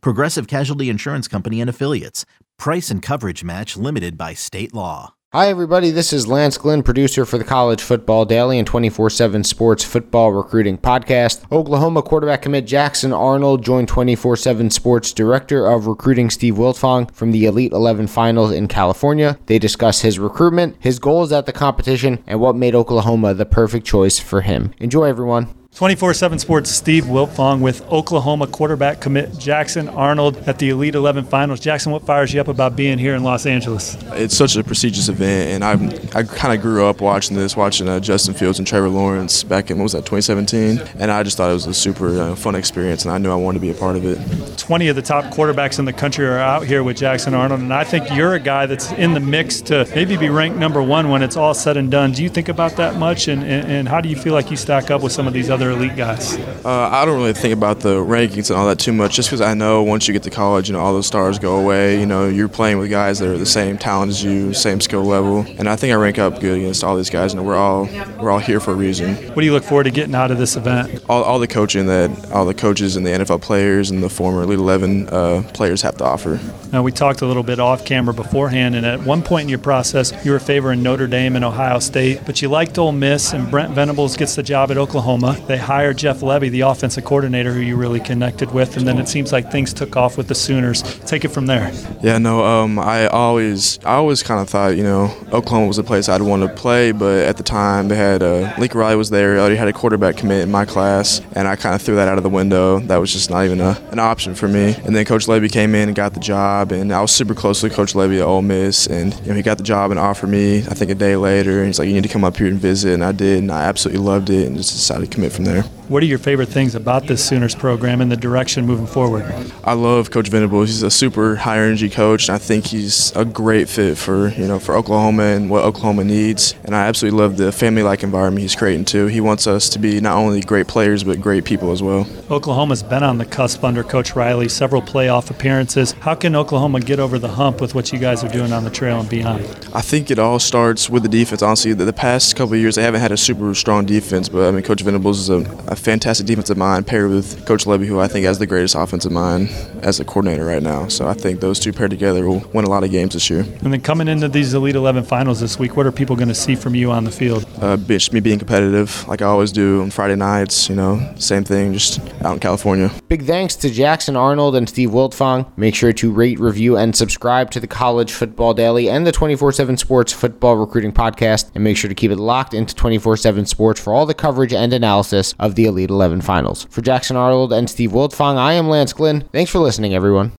[0.00, 2.24] Progressive Casualty Insurance Company and Affiliates.
[2.58, 5.14] Price and coverage match limited by state law.
[5.34, 5.90] Hi, everybody.
[5.90, 10.32] This is Lance Glenn, producer for the College Football Daily and 24 7 Sports Football
[10.32, 11.50] Recruiting Podcast.
[11.50, 17.32] Oklahoma quarterback commit Jackson Arnold joined 24 7 Sports Director of Recruiting Steve Wiltfong from
[17.32, 19.36] the Elite 11 Finals in California.
[19.46, 23.84] They discuss his recruitment, his goals at the competition, and what made Oklahoma the perfect
[23.84, 24.72] choice for him.
[24.78, 25.52] Enjoy, everyone.
[25.74, 31.24] 24 7 Sports Steve Wiltfong with Oklahoma quarterback commit Jackson Arnold at the Elite 11
[31.24, 31.58] Finals.
[31.58, 33.96] Jackson, what fires you up about being here in Los Angeles?
[34.12, 37.88] It's such a prestigious event, and I'm, I kind of grew up watching this, watching
[37.88, 40.78] uh, Justin Fields and Trevor Lawrence back in, what was that, 2017?
[41.00, 43.34] And I just thought it was a super uh, fun experience, and I knew I
[43.34, 44.56] wanted to be a part of it.
[44.56, 47.74] 20 of the top quarterbacks in the country are out here with Jackson Arnold, and
[47.74, 51.10] I think you're a guy that's in the mix to maybe be ranked number one
[51.10, 52.12] when it's all said and done.
[52.12, 54.56] Do you think about that much, and, and, and how do you feel like you
[54.56, 56.36] stack up with some of these other elite guys?
[56.64, 59.40] Uh, I don't really think about the rankings and all that too much, just because
[59.40, 61.98] I know once you get to college, you know, all those stars go away.
[62.00, 65.04] You know, you're playing with guys that are the same talent as you, same skill
[65.04, 67.32] level, and I think I rank up good against all these guys.
[67.32, 67.84] You know, we're all
[68.20, 69.14] we're all here for a reason.
[69.14, 71.04] What do you look forward to getting out of this event?
[71.08, 74.42] All, all the coaching that all the coaches and the NFL players and the former
[74.42, 76.40] Elite 11 uh, players have to offer.
[76.72, 79.58] Now, we talked a little bit off camera beforehand, and at one point in your
[79.58, 83.50] process, you were favoring Notre Dame and Ohio State, but you liked Ole Miss, and
[83.50, 85.40] Brent Venables gets the job at Oklahoma.
[85.46, 89.08] They hired Jeff Lebby, the offensive coordinator, who you really connected with, and then it
[89.08, 90.82] seems like things took off with the Sooners.
[91.00, 91.72] Take it from there.
[92.02, 95.84] Yeah, no, um, I always, I always kind of thought, you know, Oklahoma was a
[95.84, 99.10] place I'd want to play, but at the time they had uh, Lincoln Riley was
[99.10, 99.38] there.
[99.38, 102.18] Already had a quarterback commit in my class, and I kind of threw that out
[102.18, 102.80] of the window.
[102.80, 104.74] That was just not even a, an option for me.
[104.84, 107.62] And then Coach Lebby came in and got the job, and I was super close
[107.62, 110.28] with Coach Lebby at Ole Miss, and you know, he got the job and offered
[110.28, 110.58] me.
[110.58, 112.58] I think a day later, and he's like, "You need to come up here and
[112.58, 115.43] visit," and I did, and I absolutely loved it, and just decided to commit from
[115.44, 115.73] there.
[115.88, 119.22] What are your favorite things about this Sooners program and the direction moving forward?
[119.64, 120.70] I love Coach Venables.
[120.70, 124.46] He's a super high energy coach, and I think he's a great fit for you
[124.46, 126.54] know for Oklahoma and what Oklahoma needs.
[126.64, 129.08] And I absolutely love the family-like environment he's creating too.
[129.08, 132.06] He wants us to be not only great players but great people as well.
[132.30, 135.92] Oklahoma's been on the cusp under Coach Riley, several playoff appearances.
[136.00, 138.70] How can Oklahoma get over the hump with what you guys are doing on the
[138.70, 139.44] trail and beyond?
[139.74, 141.42] I think it all starts with the defense.
[141.42, 144.48] Honestly, the, the past couple of years they haven't had a super strong defense, but
[144.48, 147.98] I mean Coach Venables is a, a fantastic defensive mind paired with Coach Lebby, who
[147.98, 149.50] I think has the greatest offensive mind
[149.82, 150.86] as a coordinator right now.
[150.86, 153.40] So I think those two paired together will win a lot of games this year.
[153.40, 156.34] And then coming into these Elite 11 finals this week, what are people going to
[156.34, 157.44] see from you on the field?
[157.60, 160.68] Uh, just me being competitive, like I always do on Friday nights.
[160.68, 162.92] You know, same thing, just out in California.
[163.08, 165.46] Big thanks to Jackson Arnold and Steve Wiltfong.
[165.58, 169.50] Make sure to rate, review, and subscribe to the College Football Daily and the 24
[169.50, 171.50] 7 Sports Football Recruiting Podcast.
[171.56, 174.52] And make sure to keep it locked into 24 7 Sports for all the coverage
[174.52, 176.66] and analysis of the Elite 11 finals.
[176.70, 179.22] For Jackson Arnold and Steve Wiltfong, I am Lance Glynn.
[179.32, 180.32] Thanks for listening, everyone.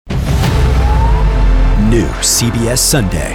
[1.90, 3.34] New CBS Sunday.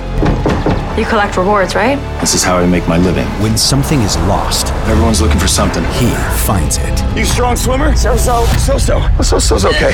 [0.99, 1.95] You collect rewards, right?
[2.19, 3.25] This is how I make my living.
[3.41, 5.83] When something is lost, Everyone's looking for something.
[5.93, 6.11] he
[6.45, 7.17] finds it.
[7.17, 7.95] You strong swimmer?
[7.95, 8.45] So so.
[8.57, 8.99] So so.
[9.21, 9.93] So so's okay.